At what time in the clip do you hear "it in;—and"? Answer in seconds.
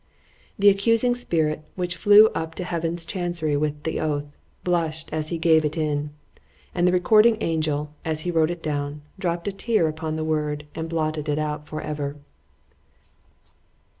5.63-6.87